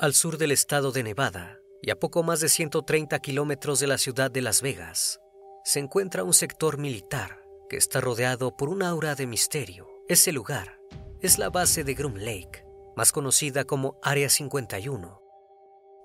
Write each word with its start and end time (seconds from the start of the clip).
Al 0.00 0.14
sur 0.14 0.38
del 0.38 0.52
estado 0.52 0.92
de 0.92 1.02
Nevada 1.02 1.58
y 1.82 1.90
a 1.90 1.98
poco 1.98 2.22
más 2.22 2.38
de 2.38 2.48
130 2.48 3.18
kilómetros 3.18 3.80
de 3.80 3.88
la 3.88 3.98
ciudad 3.98 4.30
de 4.30 4.42
Las 4.42 4.62
Vegas, 4.62 5.18
se 5.64 5.80
encuentra 5.80 6.22
un 6.22 6.34
sector 6.34 6.78
militar 6.78 7.42
que 7.68 7.76
está 7.78 8.00
rodeado 8.00 8.56
por 8.56 8.68
un 8.68 8.84
aura 8.84 9.16
de 9.16 9.26
misterio. 9.26 9.88
Ese 10.08 10.30
lugar 10.30 10.78
es 11.20 11.40
la 11.40 11.50
base 11.50 11.82
de 11.82 11.94
Groom 11.94 12.14
Lake, 12.14 12.64
más 12.96 13.10
conocida 13.10 13.64
como 13.64 13.98
Área 14.00 14.28
51. 14.28 15.20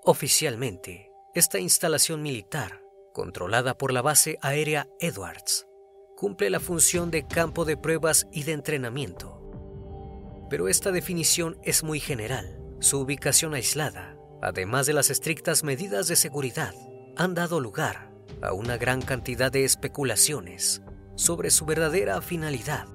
Oficialmente, 0.02 1.12
esta 1.32 1.60
instalación 1.60 2.20
militar, 2.20 2.82
controlada 3.12 3.78
por 3.78 3.92
la 3.92 4.02
base 4.02 4.38
aérea 4.42 4.88
Edwards, 4.98 5.68
cumple 6.16 6.50
la 6.50 6.58
función 6.58 7.12
de 7.12 7.28
campo 7.28 7.64
de 7.64 7.76
pruebas 7.76 8.26
y 8.32 8.42
de 8.42 8.54
entrenamiento. 8.54 9.40
Pero 10.50 10.66
esta 10.66 10.90
definición 10.90 11.60
es 11.62 11.84
muy 11.84 12.00
general. 12.00 12.63
Su 12.84 13.00
ubicación 13.00 13.54
aislada, 13.54 14.14
además 14.42 14.84
de 14.84 14.92
las 14.92 15.08
estrictas 15.08 15.64
medidas 15.64 16.06
de 16.06 16.16
seguridad, 16.16 16.74
han 17.16 17.32
dado 17.32 17.58
lugar 17.58 18.10
a 18.42 18.52
una 18.52 18.76
gran 18.76 19.00
cantidad 19.00 19.50
de 19.50 19.64
especulaciones 19.64 20.82
sobre 21.14 21.48
su 21.48 21.64
verdadera 21.64 22.20
finalidad. 22.20 22.86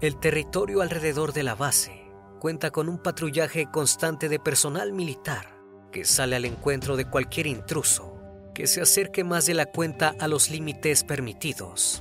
El 0.00 0.20
territorio 0.20 0.80
alrededor 0.80 1.32
de 1.32 1.42
la 1.42 1.56
base 1.56 2.04
cuenta 2.38 2.70
con 2.70 2.88
un 2.88 2.98
patrullaje 2.98 3.68
constante 3.68 4.28
de 4.28 4.38
personal 4.38 4.92
militar 4.92 5.58
que 5.90 6.04
sale 6.04 6.36
al 6.36 6.44
encuentro 6.44 6.96
de 6.96 7.10
cualquier 7.10 7.48
intruso 7.48 8.16
que 8.54 8.68
se 8.68 8.80
acerque 8.80 9.24
más 9.24 9.46
de 9.46 9.54
la 9.54 9.66
cuenta 9.66 10.14
a 10.20 10.28
los 10.28 10.52
límites 10.52 11.02
permitidos. 11.02 12.00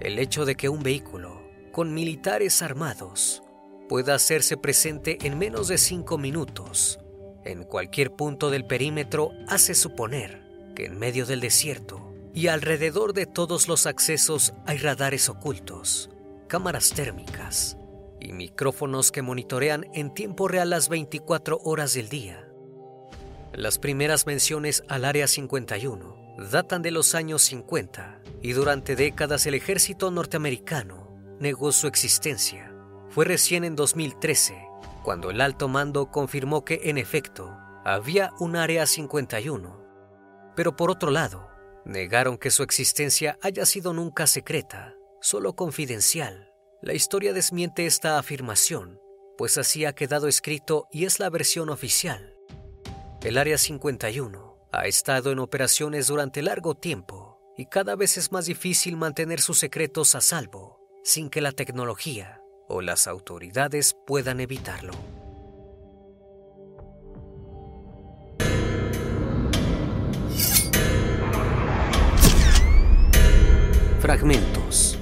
El 0.00 0.20
hecho 0.20 0.44
de 0.44 0.54
que 0.54 0.68
un 0.68 0.84
vehículo 0.84 1.42
con 1.72 1.92
militares 1.92 2.62
armados 2.62 3.42
pueda 3.88 4.14
hacerse 4.14 4.56
presente 4.56 5.18
en 5.22 5.38
menos 5.38 5.68
de 5.68 5.78
cinco 5.78 6.18
minutos 6.18 6.98
en 7.48 7.64
cualquier 7.64 8.12
punto 8.12 8.50
del 8.50 8.66
perímetro 8.66 9.30
hace 9.48 9.74
suponer 9.74 10.42
que 10.76 10.84
en 10.84 10.98
medio 10.98 11.24
del 11.24 11.40
desierto 11.40 12.12
y 12.34 12.48
alrededor 12.48 13.14
de 13.14 13.24
todos 13.24 13.68
los 13.68 13.86
accesos 13.86 14.52
hay 14.66 14.76
radares 14.76 15.30
ocultos, 15.30 16.10
cámaras 16.46 16.90
térmicas 16.90 17.78
y 18.20 18.32
micrófonos 18.32 19.10
que 19.10 19.22
monitorean 19.22 19.86
en 19.94 20.12
tiempo 20.12 20.46
real 20.46 20.70
las 20.70 20.90
24 20.90 21.58
horas 21.64 21.94
del 21.94 22.10
día. 22.10 22.46
Las 23.54 23.78
primeras 23.78 24.26
menciones 24.26 24.84
al 24.88 25.06
Área 25.06 25.26
51 25.26 26.36
datan 26.50 26.82
de 26.82 26.90
los 26.90 27.14
años 27.14 27.42
50 27.42 28.20
y 28.42 28.52
durante 28.52 28.94
décadas 28.94 29.46
el 29.46 29.54
ejército 29.54 30.10
norteamericano 30.10 31.08
negó 31.40 31.72
su 31.72 31.86
existencia. 31.86 32.74
Fue 33.10 33.24
recién 33.24 33.64
en 33.64 33.76
2013 33.76 34.68
cuando 35.08 35.30
el 35.30 35.40
alto 35.40 35.68
mando 35.68 36.10
confirmó 36.10 36.66
que 36.66 36.80
en 36.84 36.98
efecto 36.98 37.56
había 37.82 38.30
un 38.40 38.56
Área 38.56 38.84
51. 38.84 40.52
Pero 40.54 40.76
por 40.76 40.90
otro 40.90 41.10
lado, 41.10 41.48
negaron 41.86 42.36
que 42.36 42.50
su 42.50 42.62
existencia 42.62 43.38
haya 43.40 43.64
sido 43.64 43.94
nunca 43.94 44.26
secreta, 44.26 44.94
solo 45.22 45.54
confidencial. 45.54 46.52
La 46.82 46.92
historia 46.92 47.32
desmiente 47.32 47.86
esta 47.86 48.18
afirmación, 48.18 49.00
pues 49.38 49.56
así 49.56 49.86
ha 49.86 49.94
quedado 49.94 50.28
escrito 50.28 50.88
y 50.92 51.06
es 51.06 51.20
la 51.20 51.30
versión 51.30 51.70
oficial. 51.70 52.36
El 53.22 53.38
Área 53.38 53.56
51 53.56 54.68
ha 54.72 54.86
estado 54.86 55.32
en 55.32 55.38
operaciones 55.38 56.08
durante 56.08 56.42
largo 56.42 56.74
tiempo 56.74 57.40
y 57.56 57.64
cada 57.64 57.96
vez 57.96 58.18
es 58.18 58.30
más 58.30 58.44
difícil 58.44 58.98
mantener 58.98 59.40
sus 59.40 59.58
secretos 59.58 60.14
a 60.14 60.20
salvo 60.20 60.78
sin 61.02 61.30
que 61.30 61.40
la 61.40 61.52
tecnología 61.52 62.42
o 62.68 62.82
las 62.82 63.06
autoridades 63.06 63.96
puedan 64.06 64.40
evitarlo. 64.40 64.92
Fragmentos 74.00 74.98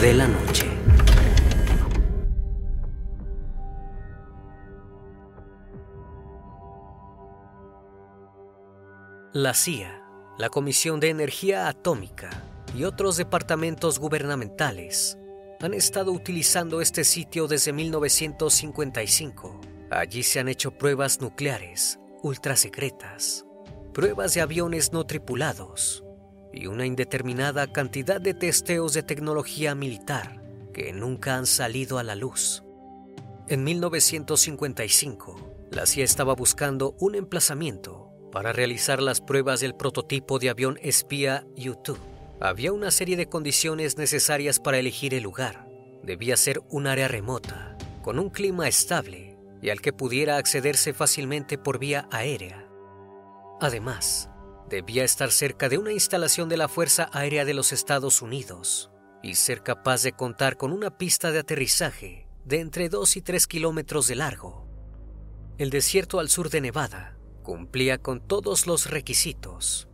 de 0.00 0.14
la 0.14 0.26
noche. 0.26 0.66
La 9.34 9.54
CIA, 9.54 10.02
la 10.38 10.48
Comisión 10.48 11.00
de 11.00 11.08
Energía 11.08 11.68
Atómica 11.68 12.30
y 12.74 12.84
otros 12.84 13.16
departamentos 13.16 13.98
gubernamentales 13.98 15.18
han 15.62 15.74
estado 15.74 16.10
utilizando 16.10 16.80
este 16.80 17.04
sitio 17.04 17.46
desde 17.46 17.72
1955. 17.72 19.60
Allí 19.90 20.24
se 20.24 20.40
han 20.40 20.48
hecho 20.48 20.72
pruebas 20.72 21.20
nucleares, 21.20 22.00
ultrasecretas, 22.22 23.46
pruebas 23.94 24.34
de 24.34 24.40
aviones 24.40 24.92
no 24.92 25.06
tripulados 25.06 26.02
y 26.52 26.66
una 26.66 26.84
indeterminada 26.84 27.72
cantidad 27.72 28.20
de 28.20 28.34
testeos 28.34 28.92
de 28.92 29.04
tecnología 29.04 29.76
militar 29.76 30.42
que 30.74 30.92
nunca 30.92 31.36
han 31.36 31.46
salido 31.46 31.98
a 31.98 32.02
la 32.02 32.16
luz. 32.16 32.64
En 33.48 33.62
1955, 33.62 35.68
la 35.70 35.86
CIA 35.86 36.04
estaba 36.04 36.34
buscando 36.34 36.96
un 36.98 37.14
emplazamiento 37.14 38.10
para 38.32 38.52
realizar 38.52 39.00
las 39.00 39.20
pruebas 39.20 39.60
del 39.60 39.76
prototipo 39.76 40.40
de 40.40 40.50
avión 40.50 40.78
espía 40.82 41.46
U-2 41.56 42.11
había 42.44 42.72
una 42.72 42.90
serie 42.90 43.16
de 43.16 43.28
condiciones 43.28 43.98
necesarias 43.98 44.58
para 44.58 44.78
elegir 44.78 45.14
el 45.14 45.22
lugar. 45.22 45.68
Debía 46.02 46.36
ser 46.36 46.60
un 46.70 46.88
área 46.88 47.06
remota, 47.06 47.78
con 48.02 48.18
un 48.18 48.30
clima 48.30 48.66
estable 48.66 49.38
y 49.62 49.70
al 49.70 49.80
que 49.80 49.92
pudiera 49.92 50.38
accederse 50.38 50.92
fácilmente 50.92 51.56
por 51.56 51.78
vía 51.78 52.08
aérea. 52.10 52.68
Además, 53.60 54.28
debía 54.68 55.04
estar 55.04 55.30
cerca 55.30 55.68
de 55.68 55.78
una 55.78 55.92
instalación 55.92 56.48
de 56.48 56.56
la 56.56 56.66
Fuerza 56.66 57.08
Aérea 57.12 57.44
de 57.44 57.54
los 57.54 57.72
Estados 57.72 58.22
Unidos 58.22 58.90
y 59.22 59.36
ser 59.36 59.62
capaz 59.62 60.02
de 60.02 60.10
contar 60.10 60.56
con 60.56 60.72
una 60.72 60.98
pista 60.98 61.30
de 61.30 61.38
aterrizaje 61.38 62.26
de 62.44 62.58
entre 62.58 62.88
2 62.88 63.18
y 63.18 63.22
3 63.22 63.46
kilómetros 63.46 64.08
de 64.08 64.16
largo. 64.16 64.66
El 65.58 65.70
desierto 65.70 66.18
al 66.18 66.28
sur 66.28 66.50
de 66.50 66.60
Nevada 66.60 67.16
cumplía 67.44 67.98
con 67.98 68.26
todos 68.26 68.66
los 68.66 68.90
requisitos. 68.90 69.88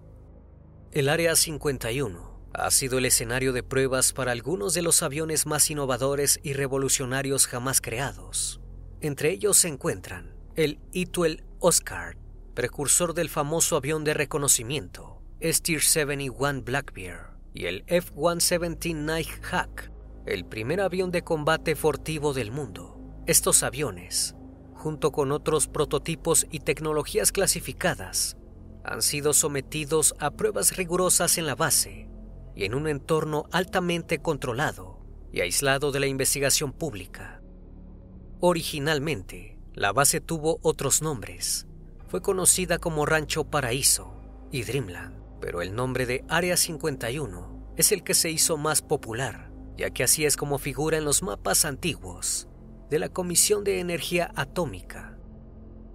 El 0.92 1.10
Área 1.10 1.36
51 1.36 2.37
ha 2.58 2.70
sido 2.70 2.98
el 2.98 3.06
escenario 3.06 3.52
de 3.52 3.62
pruebas 3.62 4.12
para 4.12 4.32
algunos 4.32 4.74
de 4.74 4.82
los 4.82 5.02
aviones 5.02 5.46
más 5.46 5.70
innovadores 5.70 6.40
y 6.42 6.52
revolucionarios 6.54 7.46
jamás 7.46 7.80
creados. 7.80 8.60
Entre 9.00 9.30
ellos 9.30 9.56
se 9.58 9.68
encuentran 9.68 10.34
el 10.56 10.80
E-12 10.92 11.44
Oscar, 11.60 12.16
precursor 12.54 13.14
del 13.14 13.28
famoso 13.28 13.76
avión 13.76 14.02
de 14.02 14.14
reconocimiento, 14.14 15.22
Steer 15.40 15.82
71 15.82 16.62
Blackbear, 16.62 17.36
y 17.54 17.66
el 17.66 17.84
F-117 17.86 18.94
Nighthawk, 18.94 19.90
el 20.26 20.44
primer 20.44 20.80
avión 20.80 21.12
de 21.12 21.22
combate 21.22 21.76
furtivo 21.76 22.34
del 22.34 22.50
mundo. 22.50 22.98
Estos 23.26 23.62
aviones, 23.62 24.34
junto 24.74 25.12
con 25.12 25.30
otros 25.30 25.68
prototipos 25.68 26.46
y 26.50 26.60
tecnologías 26.60 27.30
clasificadas, 27.30 28.36
han 28.84 29.02
sido 29.02 29.32
sometidos 29.32 30.14
a 30.18 30.32
pruebas 30.32 30.76
rigurosas 30.76 31.38
en 31.38 31.46
la 31.46 31.54
base 31.54 32.08
y 32.58 32.64
en 32.64 32.74
un 32.74 32.88
entorno 32.88 33.44
altamente 33.52 34.18
controlado 34.18 34.98
y 35.32 35.42
aislado 35.42 35.92
de 35.92 36.00
la 36.00 36.08
investigación 36.08 36.72
pública. 36.72 37.40
Originalmente, 38.40 39.56
la 39.74 39.92
base 39.92 40.20
tuvo 40.20 40.58
otros 40.62 41.00
nombres. 41.00 41.68
Fue 42.08 42.20
conocida 42.20 42.78
como 42.78 43.06
Rancho 43.06 43.44
Paraíso 43.44 44.20
y 44.50 44.64
Dreamland, 44.64 45.22
pero 45.40 45.62
el 45.62 45.76
nombre 45.76 46.04
de 46.04 46.24
Área 46.28 46.56
51 46.56 47.74
es 47.76 47.92
el 47.92 48.02
que 48.02 48.14
se 48.14 48.28
hizo 48.28 48.56
más 48.56 48.82
popular, 48.82 49.52
ya 49.76 49.90
que 49.90 50.02
así 50.02 50.24
es 50.24 50.36
como 50.36 50.58
figura 50.58 50.98
en 50.98 51.04
los 51.04 51.22
mapas 51.22 51.64
antiguos 51.64 52.48
de 52.90 52.98
la 52.98 53.08
Comisión 53.08 53.62
de 53.62 53.78
Energía 53.78 54.32
Atómica. 54.34 55.16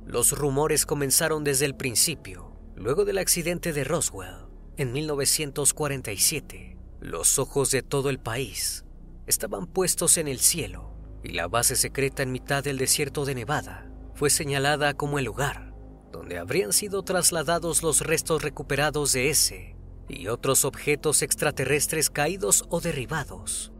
Los 0.06 0.32
rumores 0.32 0.86
comenzaron 0.86 1.44
desde 1.44 1.66
el 1.66 1.76
principio, 1.76 2.56
luego 2.76 3.04
del 3.04 3.18
accidente 3.18 3.74
de 3.74 3.84
Roswell, 3.84 4.53
en 4.78 4.92
1947, 4.92 6.78
los 7.00 7.38
ojos 7.38 7.70
de 7.70 7.84
todo 7.84 8.10
el 8.10 8.20
país 8.20 8.86
estaban 9.28 9.68
puestos 9.68 10.18
en 10.18 10.28
el 10.28 10.40
cielo 10.40 10.96
y 11.24 11.30
la 11.30 11.48
base 11.48 11.76
secreta 11.76 12.24
en 12.24 12.32
mitad 12.32 12.64
del 12.64 12.78
desierto 12.78 13.24
de 13.26 13.36
Nevada 13.36 13.90
fue 14.16 14.30
señalada 14.30 14.96
como 14.96 15.20
el 15.20 15.26
lugar 15.26 15.74
donde 16.12 16.38
habrían 16.38 16.74
sido 16.74 17.04
trasladados 17.04 17.84
los 17.84 18.02
restos 18.02 18.42
recuperados 18.42 19.14
de 19.14 19.30
ese 19.30 19.76
y 20.08 20.28
otros 20.28 20.66
objetos 20.66 21.22
extraterrestres 21.22 22.10
caídos 22.10 22.66
o 22.70 22.82
derribados. 22.82 23.74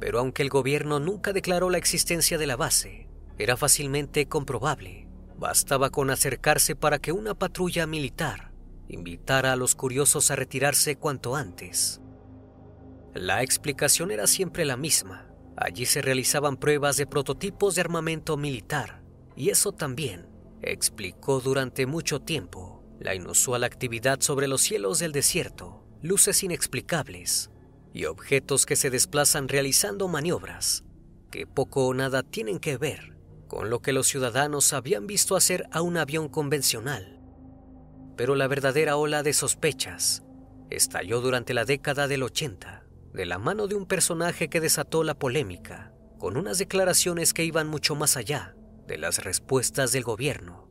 Pero 0.00 0.18
aunque 0.18 0.42
el 0.42 0.48
gobierno 0.48 1.00
nunca 1.00 1.32
declaró 1.32 1.70
la 1.70 1.78
existencia 1.78 2.38
de 2.38 2.46
la 2.46 2.56
base, 2.56 3.08
era 3.38 3.56
fácilmente 3.56 4.26
comprobable. 4.26 5.08
Bastaba 5.38 5.90
con 5.90 6.10
acercarse 6.10 6.74
para 6.74 6.98
que 6.98 7.12
una 7.12 7.34
patrulla 7.34 7.86
militar 7.86 8.45
invitara 8.88 9.52
a 9.52 9.56
los 9.56 9.74
curiosos 9.74 10.30
a 10.30 10.36
retirarse 10.36 10.96
cuanto 10.96 11.36
antes. 11.36 12.00
La 13.14 13.42
explicación 13.42 14.10
era 14.10 14.26
siempre 14.26 14.64
la 14.64 14.76
misma. 14.76 15.28
Allí 15.56 15.86
se 15.86 16.02
realizaban 16.02 16.56
pruebas 16.56 16.96
de 16.96 17.06
prototipos 17.06 17.74
de 17.74 17.80
armamento 17.80 18.36
militar, 18.36 19.02
y 19.34 19.50
eso 19.50 19.72
también 19.72 20.28
explicó 20.60 21.40
durante 21.40 21.86
mucho 21.86 22.20
tiempo 22.20 22.84
la 22.98 23.14
inusual 23.14 23.64
actividad 23.64 24.20
sobre 24.20 24.48
los 24.48 24.60
cielos 24.62 24.98
del 24.98 25.12
desierto, 25.12 25.86
luces 26.02 26.42
inexplicables 26.42 27.50
y 27.92 28.04
objetos 28.04 28.66
que 28.66 28.76
se 28.76 28.90
desplazan 28.90 29.48
realizando 29.48 30.08
maniobras 30.08 30.84
que 31.30 31.46
poco 31.46 31.86
o 31.86 31.94
nada 31.94 32.22
tienen 32.22 32.58
que 32.58 32.76
ver 32.76 33.16
con 33.48 33.70
lo 33.70 33.80
que 33.80 33.92
los 33.92 34.06
ciudadanos 34.08 34.72
habían 34.72 35.06
visto 35.06 35.36
hacer 35.36 35.68
a 35.70 35.82
un 35.82 35.96
avión 35.96 36.28
convencional. 36.28 37.15
Pero 38.16 38.34
la 38.34 38.48
verdadera 38.48 38.96
ola 38.96 39.22
de 39.22 39.32
sospechas 39.32 40.22
estalló 40.70 41.20
durante 41.20 41.54
la 41.54 41.64
década 41.64 42.08
del 42.08 42.22
80, 42.22 42.84
de 43.12 43.26
la 43.26 43.38
mano 43.38 43.66
de 43.66 43.74
un 43.74 43.86
personaje 43.86 44.48
que 44.48 44.60
desató 44.60 45.04
la 45.04 45.14
polémica, 45.14 45.92
con 46.18 46.36
unas 46.36 46.58
declaraciones 46.58 47.32
que 47.32 47.44
iban 47.44 47.68
mucho 47.68 47.94
más 47.94 48.16
allá 48.16 48.56
de 48.86 48.98
las 48.98 49.24
respuestas 49.24 49.92
del 49.92 50.04
gobierno. 50.04 50.68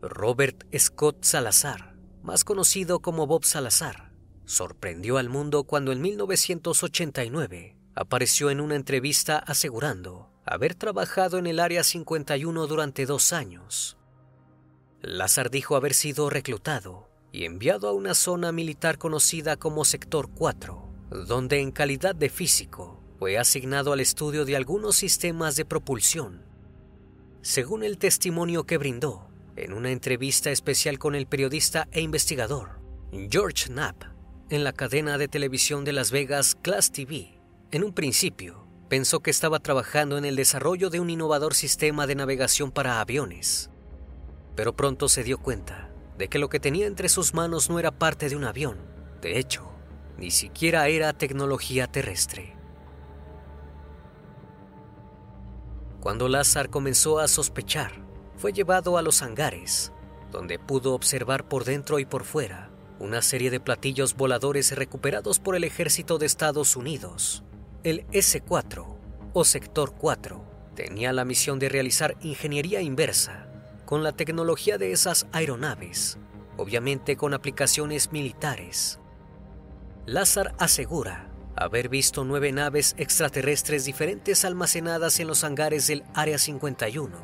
Robert 0.00 0.64
Scott 0.76 1.24
Salazar, 1.24 1.96
más 2.22 2.44
conocido 2.44 3.00
como 3.00 3.26
Bob 3.26 3.44
Salazar, 3.44 4.12
sorprendió 4.44 5.18
al 5.18 5.28
mundo 5.28 5.64
cuando 5.64 5.92
en 5.92 6.00
1989 6.00 7.76
apareció 7.94 8.50
en 8.50 8.60
una 8.60 8.74
entrevista 8.76 9.38
asegurando 9.38 10.32
haber 10.44 10.74
trabajado 10.74 11.38
en 11.38 11.46
el 11.46 11.60
Área 11.60 11.84
51 11.84 12.66
durante 12.66 13.06
dos 13.06 13.32
años. 13.32 13.96
Lazar 15.02 15.50
dijo 15.50 15.74
haber 15.74 15.94
sido 15.94 16.30
reclutado 16.30 17.10
y 17.32 17.44
enviado 17.44 17.88
a 17.88 17.92
una 17.92 18.14
zona 18.14 18.52
militar 18.52 18.98
conocida 18.98 19.56
como 19.56 19.84
Sector 19.84 20.30
4, 20.30 20.80
donde 21.26 21.60
en 21.60 21.72
calidad 21.72 22.14
de 22.14 22.28
físico 22.28 23.02
fue 23.18 23.36
asignado 23.36 23.92
al 23.92 23.98
estudio 23.98 24.44
de 24.44 24.54
algunos 24.54 24.94
sistemas 24.94 25.56
de 25.56 25.64
propulsión. 25.64 26.44
Según 27.40 27.82
el 27.82 27.98
testimonio 27.98 28.62
que 28.64 28.78
brindó 28.78 29.28
en 29.56 29.72
una 29.72 29.90
entrevista 29.90 30.52
especial 30.52 31.00
con 31.00 31.16
el 31.16 31.26
periodista 31.26 31.88
e 31.90 32.00
investigador 32.00 32.80
George 33.28 33.70
Knapp 33.70 34.04
en 34.50 34.62
la 34.62 34.72
cadena 34.72 35.18
de 35.18 35.26
televisión 35.26 35.84
de 35.84 35.94
Las 35.94 36.12
Vegas 36.12 36.54
Class 36.54 36.92
TV, 36.92 37.40
en 37.72 37.82
un 37.82 37.92
principio 37.92 38.68
pensó 38.88 39.18
que 39.18 39.32
estaba 39.32 39.58
trabajando 39.58 40.16
en 40.16 40.24
el 40.24 40.36
desarrollo 40.36 40.90
de 40.90 41.00
un 41.00 41.10
innovador 41.10 41.54
sistema 41.54 42.06
de 42.06 42.14
navegación 42.14 42.70
para 42.70 43.00
aviones, 43.00 43.71
pero 44.54 44.74
pronto 44.74 45.08
se 45.08 45.24
dio 45.24 45.38
cuenta 45.38 45.90
de 46.18 46.28
que 46.28 46.38
lo 46.38 46.48
que 46.48 46.60
tenía 46.60 46.86
entre 46.86 47.08
sus 47.08 47.34
manos 47.34 47.70
no 47.70 47.78
era 47.78 47.90
parte 47.90 48.28
de 48.28 48.36
un 48.36 48.44
avión, 48.44 48.78
de 49.20 49.38
hecho, 49.38 49.70
ni 50.18 50.30
siquiera 50.30 50.88
era 50.88 51.12
tecnología 51.12 51.86
terrestre. 51.86 52.56
Cuando 56.00 56.28
Lazar 56.28 56.68
comenzó 56.68 57.18
a 57.18 57.28
sospechar, 57.28 57.92
fue 58.36 58.52
llevado 58.52 58.98
a 58.98 59.02
los 59.02 59.22
hangares, 59.22 59.92
donde 60.30 60.58
pudo 60.58 60.94
observar 60.94 61.48
por 61.48 61.64
dentro 61.64 61.98
y 61.98 62.04
por 62.04 62.24
fuera 62.24 62.70
una 62.98 63.20
serie 63.20 63.50
de 63.50 63.58
platillos 63.58 64.14
voladores 64.14 64.76
recuperados 64.76 65.40
por 65.40 65.56
el 65.56 65.64
ejército 65.64 66.18
de 66.18 66.26
Estados 66.26 66.76
Unidos. 66.76 67.42
El 67.82 68.06
S-4 68.12 68.96
o 69.32 69.44
Sector 69.44 69.94
4 69.96 70.44
tenía 70.76 71.12
la 71.12 71.24
misión 71.24 71.58
de 71.58 71.68
realizar 71.68 72.16
ingeniería 72.20 72.80
inversa 72.80 73.51
con 73.92 74.02
la 74.02 74.12
tecnología 74.12 74.78
de 74.78 74.90
esas 74.90 75.26
aeronaves, 75.32 76.16
obviamente 76.56 77.14
con 77.14 77.34
aplicaciones 77.34 78.10
militares. 78.10 78.98
Lázar 80.06 80.54
asegura 80.58 81.30
haber 81.56 81.90
visto 81.90 82.24
nueve 82.24 82.52
naves 82.52 82.94
extraterrestres 82.96 83.84
diferentes 83.84 84.46
almacenadas 84.46 85.20
en 85.20 85.26
los 85.26 85.44
hangares 85.44 85.88
del 85.88 86.04
Área 86.14 86.38
51. 86.38 87.14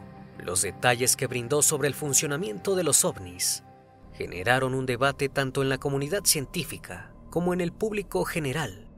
Los 0.45 0.61
detalles 0.61 1.17
que 1.17 1.27
brindó 1.27 1.63
sobre 1.63 1.89
el 1.89 1.95
funcionamiento 1.95 2.77
de 2.77 2.85
los 2.85 3.03
ovnis 3.03 3.65
generaron 4.13 4.75
un 4.75 4.85
debate 4.85 5.31
tanto 5.31 5.63
en 5.63 5.71
la 5.71 5.79
comunidad 5.79 6.27
científica 6.27 7.15
como 7.31 7.55
en 7.55 7.63
el 7.63 7.73
público 7.73 8.27
general. 8.27 8.91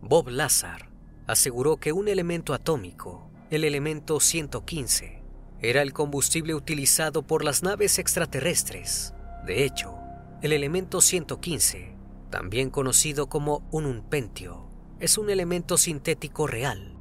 Bob 0.00 0.30
Lazar 0.30 0.88
aseguró 1.26 1.76
que 1.76 1.92
un 1.92 2.08
elemento 2.08 2.54
atómico, 2.54 3.30
el 3.50 3.64
elemento 3.64 4.18
115, 4.18 5.19
era 5.62 5.82
el 5.82 5.92
combustible 5.92 6.54
utilizado 6.54 7.22
por 7.22 7.44
las 7.44 7.62
naves 7.62 7.98
extraterrestres. 7.98 9.14
De 9.46 9.64
hecho, 9.64 9.94
el 10.42 10.52
elemento 10.52 11.00
115, 11.00 11.96
también 12.30 12.70
conocido 12.70 13.28
como 13.28 13.68
un 13.70 13.86
unpentio, 13.86 14.68
es 15.00 15.18
un 15.18 15.30
elemento 15.30 15.76
sintético 15.76 16.46
real. 16.46 16.96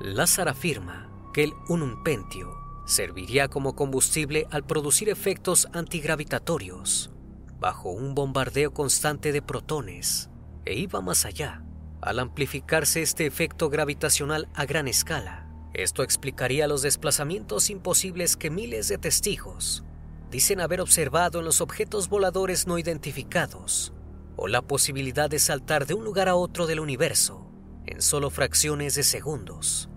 Lazar 0.00 0.48
afirma 0.48 1.10
que 1.32 1.44
el 1.44 1.52
unpentio 1.68 2.52
serviría 2.86 3.48
como 3.48 3.74
combustible 3.74 4.46
al 4.50 4.64
producir 4.64 5.08
efectos 5.08 5.68
antigravitatorios 5.72 7.10
bajo 7.58 7.90
un 7.90 8.14
bombardeo 8.14 8.74
constante 8.74 9.32
de 9.32 9.40
protones 9.40 10.28
e 10.66 10.74
iba 10.74 11.00
más 11.00 11.24
allá 11.24 11.64
al 12.02 12.18
amplificarse 12.18 13.00
este 13.00 13.24
efecto 13.24 13.70
gravitacional 13.70 14.48
a 14.54 14.66
gran 14.66 14.86
escala. 14.86 15.43
Esto 15.74 16.04
explicaría 16.04 16.68
los 16.68 16.82
desplazamientos 16.82 17.68
imposibles 17.68 18.36
que 18.36 18.48
miles 18.48 18.86
de 18.86 18.96
testigos 18.96 19.82
dicen 20.30 20.60
haber 20.60 20.80
observado 20.80 21.40
en 21.40 21.44
los 21.44 21.60
objetos 21.60 22.08
voladores 22.08 22.68
no 22.68 22.78
identificados, 22.78 23.92
o 24.36 24.46
la 24.46 24.62
posibilidad 24.62 25.28
de 25.28 25.40
saltar 25.40 25.86
de 25.86 25.94
un 25.94 26.04
lugar 26.04 26.28
a 26.28 26.36
otro 26.36 26.68
del 26.68 26.78
universo 26.78 27.50
en 27.86 28.00
solo 28.02 28.30
fracciones 28.30 28.94
de 28.94 29.02
segundos. 29.02 29.88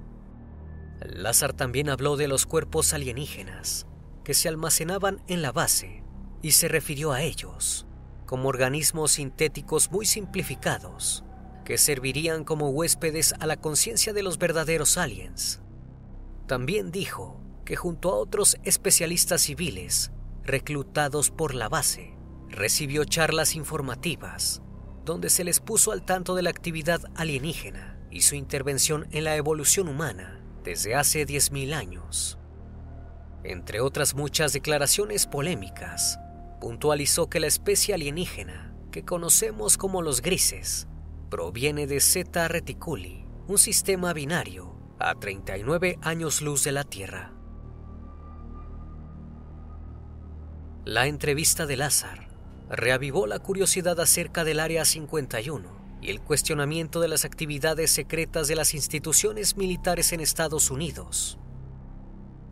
Lázaro 0.99 1.53
también 1.53 1.89
habló 1.89 2.17
de 2.17 2.27
los 2.27 2.47
cuerpos 2.47 2.93
alienígenas 2.93 3.85
que 4.23 4.33
se 4.33 4.49
almacenaban 4.49 5.21
en 5.27 5.43
la 5.43 5.51
base 5.51 6.03
y 6.41 6.51
se 6.51 6.67
refirió 6.67 7.11
a 7.11 7.21
ellos 7.21 7.85
como 8.25 8.49
organismos 8.49 9.13
sintéticos 9.13 9.91
muy 9.91 10.05
simplificados 10.05 11.23
que 11.63 11.77
servirían 11.77 12.43
como 12.43 12.69
huéspedes 12.69 13.33
a 13.39 13.45
la 13.45 13.57
conciencia 13.57 14.13
de 14.13 14.23
los 14.23 14.37
verdaderos 14.37 14.97
aliens. 14.97 15.61
También 16.47 16.91
dijo 16.91 17.41
que 17.65 17.75
junto 17.75 18.09
a 18.09 18.15
otros 18.15 18.57
especialistas 18.63 19.41
civiles 19.41 20.11
reclutados 20.47 21.29
por 21.29 21.53
la 21.53 21.69
base, 21.69 22.17
recibió 22.49 23.03
charlas 23.03 23.55
informativas 23.55 24.61
donde 25.03 25.29
se 25.29 25.43
les 25.43 25.59
puso 25.59 25.91
al 25.91 26.03
tanto 26.03 26.35
de 26.35 26.41
la 26.41 26.49
actividad 26.49 27.01
alienígena 27.15 27.99
y 28.11 28.21
su 28.21 28.35
intervención 28.35 29.07
en 29.11 29.23
la 29.23 29.35
evolución 29.35 29.87
humana 29.87 30.41
desde 30.63 30.95
hace 30.95 31.25
10.000 31.25 31.73
años. 31.73 32.39
Entre 33.43 33.79
otras 33.79 34.15
muchas 34.15 34.51
declaraciones 34.51 35.25
polémicas, 35.25 36.19
puntualizó 36.59 37.29
que 37.29 37.39
la 37.39 37.47
especie 37.47 37.93
alienígena 37.93 38.73
que 38.91 39.05
conocemos 39.05 39.77
como 39.77 40.01
los 40.01 40.21
grises 40.21 40.87
proviene 41.29 41.87
de 41.87 42.01
Zeta 42.01 42.47
Reticuli, 42.47 43.25
un 43.47 43.57
sistema 43.57 44.11
binario 44.11 44.76
a 44.99 45.15
39 45.15 45.99
años 46.01 46.41
luz 46.41 46.63
de 46.63 46.71
la 46.71 46.83
Tierra. 46.83 47.33
La 50.85 51.07
entrevista 51.07 51.65
de 51.65 51.77
Lázaro 51.77 52.23
reavivó 52.69 53.27
la 53.27 53.39
curiosidad 53.39 53.99
acerca 53.99 54.43
del 54.43 54.59
Área 54.59 54.85
51 54.85 55.99
y 56.01 56.09
el 56.09 56.21
cuestionamiento 56.21 56.99
de 56.99 57.07
las 57.07 57.25
actividades 57.25 57.91
secretas 57.91 58.47
de 58.47 58.55
las 58.55 58.73
instituciones 58.73 59.57
militares 59.57 60.13
en 60.13 60.19
Estados 60.19 60.71
Unidos. 60.71 61.37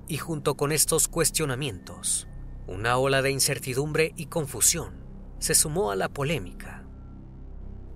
Y 0.08 0.18
junto 0.18 0.56
con 0.56 0.72
estos 0.72 1.08
cuestionamientos, 1.08 2.28
una 2.68 2.98
ola 2.98 3.22
de 3.22 3.32
incertidumbre 3.32 4.14
y 4.16 4.28
confusión 4.28 5.04
se 5.40 5.56
sumó 5.56 5.92
a 5.92 5.96
la 5.96 6.10
polémica 6.10 6.86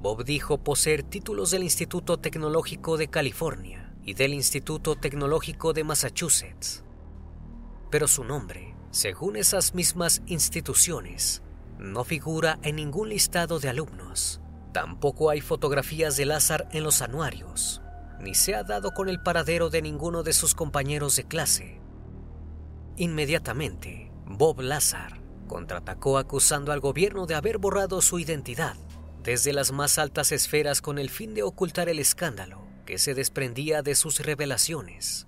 Bob 0.01 0.23
dijo 0.23 0.63
poseer 0.63 1.03
títulos 1.03 1.51
del 1.51 1.63
Instituto 1.63 2.17
Tecnológico 2.17 2.95
de 2.95 3.09
California 3.09 3.78
y 4.09 4.15
del 4.15 4.33
Instituto 4.33 4.95
Tecnológico 4.95 5.71
de 5.71 5.83
Massachusetts. 5.83 6.83
Pero 7.91 8.07
su 8.07 8.23
nombre, 8.23 8.75
según 8.89 9.35
esas 9.35 9.75
mismas 9.75 10.23
instituciones, 10.25 11.43
no 11.77 12.03
figura 12.03 12.57
en 12.63 12.77
ningún 12.77 13.09
listado 13.09 13.59
de 13.59 13.69
alumnos. 13.69 14.41
Tampoco 14.73 15.29
hay 15.29 15.41
fotografías 15.41 16.17
de 16.17 16.25
Lázaro 16.25 16.65
en 16.71 16.81
los 16.81 17.03
anuarios, 17.03 17.83
ni 18.19 18.33
se 18.33 18.55
ha 18.55 18.63
dado 18.63 18.95
con 18.95 19.09
el 19.09 19.21
paradero 19.21 19.69
de 19.69 19.83
ninguno 19.83 20.23
de 20.23 20.33
sus 20.33 20.55
compañeros 20.55 21.15
de 21.15 21.25
clase. 21.25 21.79
Inmediatamente, 22.95 24.11
Bob 24.25 24.61
Lazar 24.61 25.21
contraatacó 25.47 26.17
acusando 26.17 26.71
al 26.71 26.79
gobierno 26.79 27.27
de 27.27 27.35
haber 27.35 27.59
borrado 27.59 28.01
su 28.01 28.17
identidad 28.17 28.75
desde 29.21 29.53
las 29.53 29.71
más 29.71 29.99
altas 29.99 30.31
esferas 30.31 30.81
con 30.81 30.97
el 30.97 31.11
fin 31.11 31.35
de 31.35 31.43
ocultar 31.43 31.89
el 31.89 31.99
escándalo 31.99 32.68
que 32.89 32.97
se 32.97 33.13
desprendía 33.13 33.83
de 33.83 33.93
sus 33.93 34.17
revelaciones. 34.17 35.27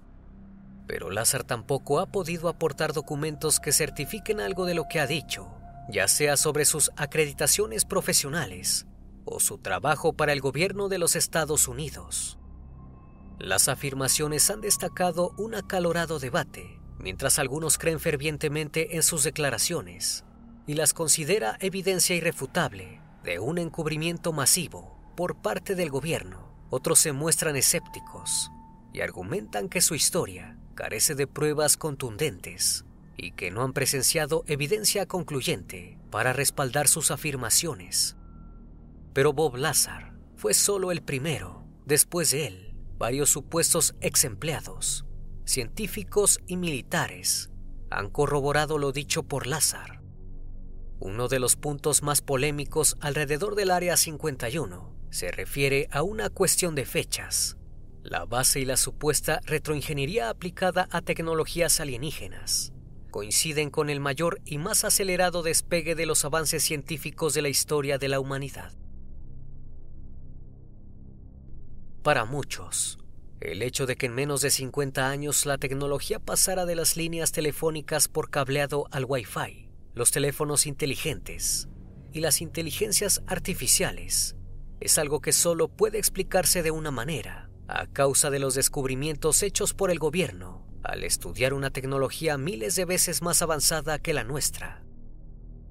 Pero 0.88 1.12
Lázaro 1.12 1.44
tampoco 1.44 2.00
ha 2.00 2.08
podido 2.08 2.50
aportar 2.50 2.92
documentos 2.92 3.60
que 3.60 3.72
certifiquen 3.72 4.40
algo 4.40 4.66
de 4.66 4.74
lo 4.74 4.88
que 4.88 5.00
ha 5.00 5.06
dicho, 5.06 5.48
ya 5.88 6.08
sea 6.08 6.38
sobre 6.38 6.66
sus 6.66 6.90
acreditaciones 6.96 7.86
profesionales 7.86 8.88
o 9.26 9.40
su 9.40 9.60
trabajo 9.60 10.14
para 10.14 10.34
el 10.34 10.42
gobierno 10.42 10.90
de 10.90 10.98
los 10.98 11.16
Estados 11.16 11.68
Unidos. 11.68 12.40
Las 13.38 13.68
afirmaciones 13.68 14.50
han 14.50 14.62
destacado 14.62 15.36
un 15.38 15.54
acalorado 15.54 16.18
debate 16.18 16.80
mientras 16.98 17.38
algunos 17.38 17.78
creen 17.78 18.00
fervientemente 18.00 18.96
en 18.96 19.04
sus 19.04 19.24
declaraciones 19.24 20.26
y 20.66 20.74
las 20.74 20.96
considera 20.96 21.58
evidencia 21.60 22.16
irrefutable 22.16 23.02
de 23.24 23.38
un 23.38 23.60
encubrimiento 23.60 24.34
masivo 24.34 24.98
por 25.16 25.44
parte 25.44 25.76
del 25.76 25.92
gobierno, 25.92 26.51
otros 26.72 27.00
se 27.00 27.12
muestran 27.12 27.58
escépticos 27.58 28.50
y 28.94 29.02
argumentan 29.02 29.68
que 29.68 29.82
su 29.82 29.94
historia 29.94 30.58
carece 30.74 31.16
de 31.16 31.28
pruebas 31.28 31.76
contundentes 31.76 32.86
y 33.18 33.34
que 33.34 33.52
no 33.52 33.62
han 33.62 33.74
presenciado 33.74 34.46
evidencia 34.48 35.06
concluyente 35.06 36.00
para 36.10 36.32
respaldar 36.32 36.88
sus 36.88 37.12
afirmaciones. 37.12 38.16
Pero 39.14 39.34
Bob 39.34 39.58
Lazar 39.58 40.14
fue 40.38 40.54
solo 40.54 40.92
el 40.92 41.04
primero. 41.04 41.66
Después 41.86 42.32
de 42.32 42.48
él, 42.48 42.74
varios 42.98 43.30
supuestos 43.30 43.94
ex 44.00 44.24
empleados, 44.24 45.06
científicos 45.44 46.40
y 46.48 46.56
militares 46.56 47.52
han 47.90 48.10
corroborado 48.10 48.78
lo 48.78 48.94
dicho 48.94 49.24
por 49.24 49.46
Lazar. 49.46 50.02
Uno 51.02 51.28
de 51.28 51.40
los 51.40 51.58
puntos 51.58 52.02
más 52.02 52.22
polémicos 52.22 52.96
alrededor 53.02 53.56
del 53.56 53.72
Área 53.72 53.98
51 53.98 55.01
se 55.12 55.30
refiere 55.30 55.88
a 55.92 56.02
una 56.02 56.30
cuestión 56.30 56.74
de 56.74 56.86
fechas. 56.86 57.58
La 58.02 58.26
base 58.26 58.60
y 58.60 58.66
la 58.66 58.78
supuesta 58.78 59.40
retroingeniería 59.46 60.30
aplicada 60.30 60.88
a 60.90 61.02
tecnologías 61.02 61.80
alienígenas 61.80 62.74
coinciden 63.12 63.70
con 63.70 63.90
el 63.90 64.00
mayor 64.00 64.42
y 64.46 64.58
más 64.58 64.84
acelerado 64.84 65.44
despegue 65.44 65.94
de 65.94 66.08
los 66.08 66.26
avances 66.26 66.64
científicos 66.64 67.34
de 67.34 67.44
la 67.44 67.50
historia 67.50 67.98
de 68.00 68.08
la 68.08 68.20
humanidad. 68.20 68.74
Para 72.02 72.26
muchos, 72.26 72.98
el 73.42 73.62
hecho 73.62 73.86
de 73.86 73.96
que 73.96 74.08
en 74.08 74.16
menos 74.16 74.42
de 74.42 74.50
50 74.50 75.10
años 75.10 75.46
la 75.46 75.60
tecnología 75.60 76.20
pasara 76.20 76.66
de 76.66 76.76
las 76.76 76.98
líneas 76.98 77.32
telefónicas 77.32 78.08
por 78.08 78.32
cableado 78.32 78.88
al 78.92 79.06
Wi-Fi 79.06 79.70
los 79.94 80.12
teléfonos 80.12 80.66
inteligentes 80.66 81.68
y 82.14 82.22
las 82.22 82.42
inteligencias 82.42 83.22
artificiales 83.28 84.36
es 84.82 84.98
algo 84.98 85.22
que 85.22 85.32
solo 85.32 85.70
puede 85.70 86.00
explicarse 86.00 86.64
de 86.64 86.72
una 86.72 86.92
manera, 86.92 87.50
a 87.68 87.88
causa 87.88 88.30
de 88.32 88.40
los 88.40 88.56
descubrimientos 88.56 89.44
hechos 89.44 89.74
por 89.74 89.92
el 89.92 90.00
gobierno 90.00 90.68
al 90.84 91.04
estudiar 91.04 91.54
una 91.54 91.70
tecnología 91.70 92.38
miles 92.38 92.76
de 92.76 92.86
veces 92.86 93.22
más 93.22 93.44
avanzada 93.44 94.00
que 94.00 94.14
la 94.14 94.24
nuestra. 94.24 94.84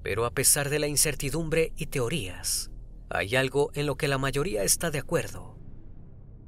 Pero 0.01 0.25
a 0.25 0.31
pesar 0.31 0.69
de 0.69 0.79
la 0.79 0.87
incertidumbre 0.87 1.73
y 1.75 1.87
teorías, 1.87 2.71
hay 3.09 3.35
algo 3.35 3.71
en 3.73 3.85
lo 3.85 3.97
que 3.97 4.07
la 4.07 4.17
mayoría 4.17 4.63
está 4.63 4.89
de 4.89 4.99
acuerdo. 4.99 5.57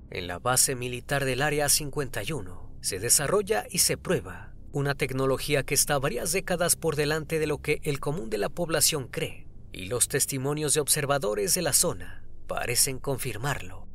En 0.10 0.27
la 0.27 0.39
base 0.39 0.75
militar 0.75 1.25
del 1.25 1.41
Área 1.41 1.67
51 1.67 2.77
se 2.79 3.00
desarrolla 3.00 3.65
y 3.70 3.79
se 3.79 3.98
prueba 3.98 4.53
una 4.72 4.96
tecnología 4.96 5.63
que 5.63 5.75
está 5.75 6.00
varias 6.00 6.32
décadas 6.32 6.75
por 6.75 6.96
delante 6.96 7.39
de 7.39 7.48
lo 7.48 7.60
que 7.60 7.79
el 7.84 8.00
común 8.00 8.29
de 8.29 8.39
la 8.39 8.50
población 8.50 9.08
cree, 9.08 9.48
y 9.72 9.86
los 9.86 10.08
testimonios 10.08 10.74
de 10.74 10.79
observadores 10.79 11.53
de 11.53 11.62
la 11.62 11.74
zona 11.74 12.23
parecen 12.53 13.00
confirmarlo. 13.00 13.88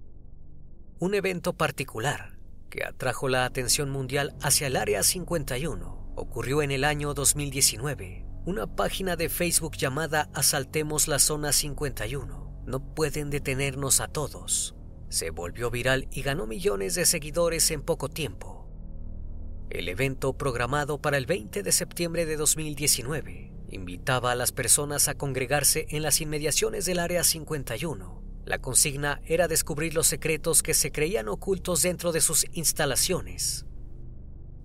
Un 0.98 1.14
evento 1.14 1.52
particular 1.52 2.40
que 2.70 2.82
atrajo 2.82 3.28
la 3.28 3.44
atención 3.44 3.88
mundial 3.88 4.34
hacia 4.42 4.66
el 4.66 4.74
Área 4.74 5.04
51 5.04 6.12
ocurrió 6.16 6.62
en 6.62 6.72
el 6.72 6.82
año 6.82 7.14
2019. 7.14 8.26
Una 8.46 8.66
página 8.66 9.14
de 9.14 9.28
Facebook 9.28 9.76
llamada 9.76 10.28
Asaltemos 10.34 11.06
la 11.06 11.20
Zona 11.20 11.52
51. 11.52 12.64
No 12.66 12.94
pueden 12.94 13.30
detenernos 13.30 14.00
a 14.00 14.08
todos. 14.08 14.74
Se 15.08 15.30
volvió 15.30 15.70
viral 15.70 16.08
y 16.10 16.22
ganó 16.22 16.48
millones 16.48 16.96
de 16.96 17.06
seguidores 17.06 17.70
en 17.70 17.82
poco 17.82 18.08
tiempo 18.08 18.58
el 19.70 19.88
evento 19.90 20.32
programado 20.32 20.98
para 20.98 21.18
el 21.18 21.26
20 21.26 21.62
de 21.62 21.72
septiembre 21.72 22.24
de 22.24 22.36
2019 22.36 23.52
invitaba 23.70 24.32
a 24.32 24.34
las 24.34 24.50
personas 24.50 25.08
a 25.08 25.14
congregarse 25.14 25.86
en 25.90 26.02
las 26.02 26.22
inmediaciones 26.22 26.86
del 26.86 26.98
Área 26.98 27.22
51. 27.22 28.27
La 28.48 28.60
consigna 28.60 29.20
era 29.26 29.46
descubrir 29.46 29.92
los 29.92 30.06
secretos 30.06 30.62
que 30.62 30.72
se 30.72 30.90
creían 30.90 31.28
ocultos 31.28 31.82
dentro 31.82 32.12
de 32.12 32.22
sus 32.22 32.46
instalaciones. 32.52 33.66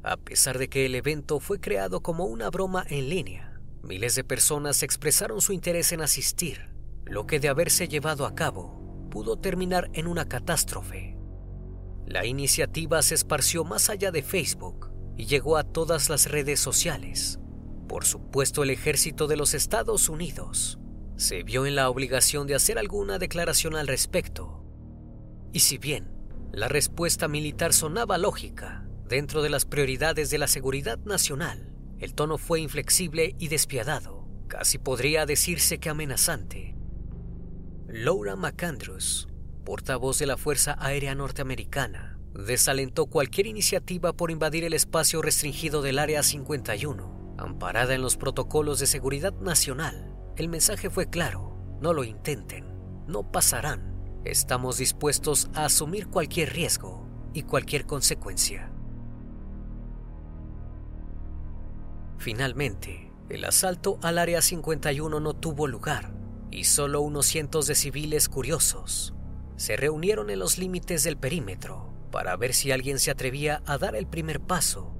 A 0.03 0.15
pesar 0.15 0.57
de 0.57 0.69
que 0.69 0.85
el 0.85 0.95
evento 0.95 1.41
fue 1.41 1.59
creado 1.59 1.99
como 1.99 2.23
una 2.23 2.49
broma 2.49 2.85
en 2.87 3.09
línea, 3.09 3.59
miles 3.81 4.15
de 4.15 4.23
personas 4.23 4.83
expresaron 4.83 5.41
su 5.41 5.51
interés 5.51 5.91
en 5.91 5.99
asistir, 5.99 6.73
lo 7.03 7.27
que 7.27 7.41
de 7.41 7.49
haberse 7.49 7.89
llevado 7.89 8.25
a 8.25 8.35
cabo 8.35 9.09
pudo 9.11 9.35
terminar 9.35 9.89
en 9.91 10.07
una 10.07 10.29
catástrofe. 10.29 11.17
La 12.05 12.25
iniciativa 12.25 13.01
se 13.01 13.15
esparció 13.15 13.65
más 13.65 13.89
allá 13.89 14.11
de 14.11 14.23
Facebook 14.23 14.93
y 15.17 15.25
llegó 15.25 15.57
a 15.57 15.65
todas 15.65 16.07
las 16.07 16.31
redes 16.31 16.61
sociales. 16.61 17.37
Por 17.89 18.05
supuesto, 18.05 18.63
el 18.63 18.69
ejército 18.69 19.27
de 19.27 19.35
los 19.35 19.53
Estados 19.53 20.07
Unidos 20.07 20.79
se 21.15 21.43
vio 21.43 21.65
en 21.65 21.75
la 21.75 21.89
obligación 21.89 22.47
de 22.47 22.55
hacer 22.55 22.77
alguna 22.77 23.19
declaración 23.19 23.75
al 23.75 23.87
respecto. 23.87 24.63
Y 25.51 25.59
si 25.59 25.77
bien 25.77 26.11
la 26.51 26.67
respuesta 26.67 27.27
militar 27.27 27.73
sonaba 27.73 28.17
lógica 28.17 28.87
dentro 29.07 29.41
de 29.41 29.49
las 29.49 29.65
prioridades 29.65 30.29
de 30.29 30.37
la 30.37 30.47
seguridad 30.47 30.99
nacional, 30.99 31.73
el 31.99 32.13
tono 32.15 32.37
fue 32.37 32.59
inflexible 32.59 33.35
y 33.39 33.47
despiadado, 33.47 34.27
casi 34.47 34.77
podría 34.77 35.25
decirse 35.25 35.79
que 35.79 35.89
amenazante. 35.89 36.75
Laura 37.87 38.35
McAndrews, 38.35 39.27
portavoz 39.63 40.19
de 40.19 40.25
la 40.25 40.37
Fuerza 40.37 40.75
Aérea 40.79 41.15
Norteamericana, 41.15 42.19
desalentó 42.33 43.05
cualquier 43.05 43.47
iniciativa 43.47 44.13
por 44.13 44.31
invadir 44.31 44.63
el 44.63 44.73
espacio 44.73 45.21
restringido 45.21 45.81
del 45.81 45.99
Área 45.99 46.23
51. 46.23 47.35
Amparada 47.37 47.93
en 47.93 48.01
los 48.01 48.17
protocolos 48.17 48.79
de 48.79 48.87
seguridad 48.87 49.33
nacional, 49.33 50.12
el 50.35 50.49
mensaje 50.49 50.89
fue 50.89 51.09
claro, 51.09 51.55
no 51.79 51.93
lo 51.93 52.03
intenten, 52.03 52.65
no 53.07 53.31
pasarán. 53.31 53.93
Estamos 54.25 54.77
dispuestos 54.77 55.49
a 55.53 55.65
asumir 55.65 56.07
cualquier 56.07 56.53
riesgo 56.53 57.07
y 57.33 57.43
cualquier 57.43 57.85
consecuencia. 57.85 58.71
Finalmente, 62.17 63.11
el 63.29 63.45
asalto 63.45 63.99
al 64.01 64.17
Área 64.17 64.41
51 64.41 65.19
no 65.19 65.33
tuvo 65.33 65.67
lugar 65.67 66.13
y 66.51 66.63
solo 66.63 67.01
unos 67.01 67.25
cientos 67.25 67.67
de 67.67 67.75
civiles 67.75 68.29
curiosos 68.29 69.13
se 69.55 69.75
reunieron 69.75 70.29
en 70.29 70.39
los 70.39 70.57
límites 70.57 71.03
del 71.03 71.17
perímetro 71.17 71.93
para 72.11 72.35
ver 72.37 72.53
si 72.53 72.71
alguien 72.71 72.97
se 72.97 73.11
atrevía 73.11 73.61
a 73.65 73.77
dar 73.77 73.95
el 73.95 74.07
primer 74.07 74.39
paso. 74.41 74.95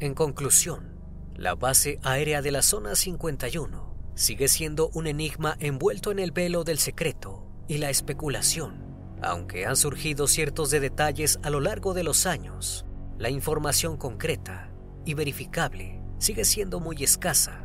En 0.00 0.14
conclusión, 0.14 0.98
la 1.36 1.54
base 1.54 2.00
aérea 2.02 2.42
de 2.42 2.50
la 2.50 2.62
Zona 2.62 2.96
51 2.96 3.91
sigue 4.14 4.48
siendo 4.48 4.90
un 4.94 5.06
enigma 5.06 5.56
envuelto 5.60 6.10
en 6.10 6.18
el 6.18 6.32
velo 6.32 6.64
del 6.64 6.78
secreto 6.78 7.46
y 7.68 7.78
la 7.78 7.90
especulación. 7.90 8.84
Aunque 9.22 9.66
han 9.66 9.76
surgido 9.76 10.26
ciertos 10.26 10.70
de 10.70 10.80
detalles 10.80 11.38
a 11.42 11.50
lo 11.50 11.60
largo 11.60 11.94
de 11.94 12.02
los 12.02 12.26
años, 12.26 12.84
la 13.18 13.30
información 13.30 13.96
concreta 13.96 14.72
y 15.04 15.14
verificable 15.14 16.00
sigue 16.18 16.44
siendo 16.44 16.80
muy 16.80 17.02
escasa. 17.02 17.64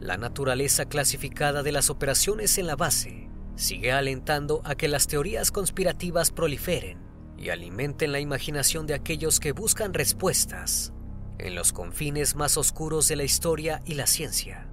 La 0.00 0.16
naturaleza 0.16 0.84
clasificada 0.84 1.62
de 1.62 1.72
las 1.72 1.90
operaciones 1.90 2.58
en 2.58 2.66
la 2.66 2.76
base 2.76 3.28
sigue 3.56 3.92
alentando 3.92 4.62
a 4.64 4.76
que 4.76 4.88
las 4.88 5.06
teorías 5.06 5.50
conspirativas 5.50 6.30
proliferen 6.30 6.98
y 7.36 7.50
alimenten 7.50 8.12
la 8.12 8.20
imaginación 8.20 8.86
de 8.86 8.94
aquellos 8.94 9.40
que 9.40 9.52
buscan 9.52 9.94
respuestas 9.94 10.92
en 11.38 11.54
los 11.54 11.72
confines 11.72 12.34
más 12.34 12.56
oscuros 12.56 13.08
de 13.08 13.16
la 13.16 13.24
historia 13.24 13.80
y 13.84 13.94
la 13.94 14.06
ciencia. 14.06 14.68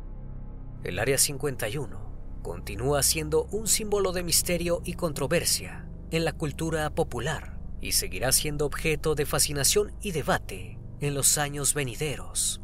El 0.86 1.00
Área 1.00 1.18
51 1.18 2.42
continúa 2.44 3.02
siendo 3.02 3.46
un 3.46 3.68
símbolo 3.68 4.12
de 4.12 4.22
misterio 4.22 4.84
y 4.86 4.94
controversia 4.94 5.90
en 6.12 6.24
la 6.24 6.34
cultura 6.34 6.88
popular 6.92 7.60
y 7.82 7.94
seguirá 7.94 8.32
siendo 8.32 8.68
objeto 8.68 9.16
de 9.16 9.26
fascinación 9.26 9.96
y 10.00 10.12
debate 10.12 10.78
en 11.00 11.16
los 11.16 11.40
años 11.40 11.74
venideros. 11.74 12.62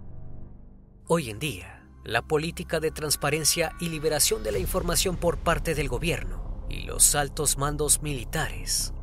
Hoy 1.07 1.31
en 1.31 1.39
día, 1.39 1.89
la 2.03 2.21
política 2.21 2.79
de 2.79 2.91
transparencia 2.91 3.71
y 3.79 3.89
liberación 3.89 4.43
de 4.43 4.51
la 4.51 4.59
información 4.59 5.17
por 5.17 5.39
parte 5.39 5.73
del 5.73 5.89
gobierno 5.89 6.67
y 6.69 6.81
los 6.81 7.15
altos 7.15 7.57
mandos 7.57 8.03
militares 8.03 8.93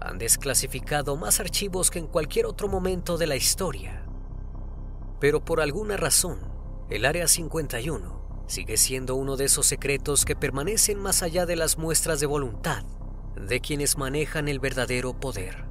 han 0.00 0.18
desclasificado 0.18 1.16
más 1.16 1.40
archivos 1.40 1.90
que 1.90 1.98
en 1.98 2.06
cualquier 2.06 2.46
otro 2.46 2.68
momento 2.68 3.18
de 3.18 3.26
la 3.26 3.34
historia. 3.34 4.06
Pero 5.18 5.44
por 5.44 5.60
alguna 5.60 5.96
razón, 5.96 6.38
el 6.90 7.04
Área 7.06 7.26
51 7.26 8.17
sigue 8.48 8.76
siendo 8.76 9.14
uno 9.14 9.36
de 9.36 9.44
esos 9.44 9.66
secretos 9.66 10.24
que 10.24 10.34
permanecen 10.34 10.98
más 10.98 11.22
allá 11.22 11.46
de 11.46 11.54
las 11.54 11.78
muestras 11.78 12.18
de 12.18 12.26
voluntad 12.26 12.84
de 13.36 13.60
quienes 13.60 13.96
manejan 13.96 14.48
el 14.48 14.58
verdadero 14.58 15.14
poder. 15.20 15.64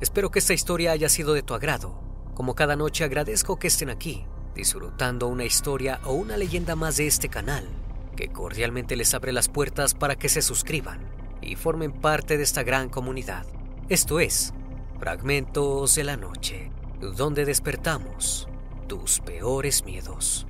Espero 0.00 0.30
que 0.30 0.38
esta 0.38 0.54
historia 0.54 0.92
haya 0.92 1.08
sido 1.08 1.34
de 1.34 1.42
tu 1.42 1.54
agrado. 1.54 2.00
Como 2.34 2.54
cada 2.54 2.76
noche 2.76 3.04
agradezco 3.04 3.58
que 3.58 3.68
estén 3.68 3.90
aquí, 3.90 4.26
disfrutando 4.54 5.28
una 5.28 5.44
historia 5.44 6.00
o 6.04 6.14
una 6.14 6.36
leyenda 6.36 6.76
más 6.76 6.96
de 6.96 7.06
este 7.06 7.28
canal, 7.28 7.68
que 8.16 8.28
cordialmente 8.28 8.96
les 8.96 9.12
abre 9.12 9.32
las 9.32 9.48
puertas 9.48 9.94
para 9.94 10.16
que 10.16 10.28
se 10.28 10.42
suscriban 10.42 11.00
y 11.42 11.56
formen 11.56 11.92
parte 11.92 12.36
de 12.36 12.42
esta 12.42 12.62
gran 12.62 12.88
comunidad. 12.88 13.46
Esto 13.88 14.20
es 14.20 14.54
Fragmentos 14.98 15.96
de 15.96 16.04
la 16.04 16.16
noche, 16.16 16.70
donde 17.00 17.44
despertamos 17.44 18.48
tus 18.84 19.20
peores 19.20 19.84
miedos. 19.84 20.46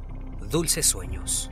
Dulces 0.51 0.87
sueños. 0.87 1.51